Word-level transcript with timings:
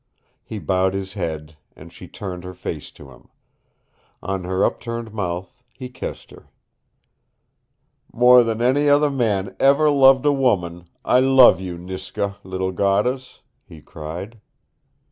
He 0.43 0.57
bowed 0.57 0.95
his 0.95 1.13
head, 1.13 1.57
and 1.75 1.93
she 1.93 2.07
turned 2.07 2.43
her 2.43 2.55
face 2.55 2.89
to 2.93 3.11
him. 3.11 3.27
On 4.23 4.45
her 4.45 4.65
upturned 4.65 5.13
mouth 5.13 5.63
he 5.77 5.89
kissed 5.89 6.31
her. 6.31 6.49
"More 8.11 8.43
than 8.43 8.63
any 8.63 8.89
other 8.89 9.11
man 9.11 9.55
ever 9.59 9.91
loved 9.91 10.25
a 10.25 10.33
woman 10.33 10.89
I 11.05 11.19
love 11.19 11.61
you, 11.61 11.77
Niska, 11.77 12.37
little 12.43 12.71
goddess," 12.71 13.41
he 13.63 13.79
cried. 13.79 14.41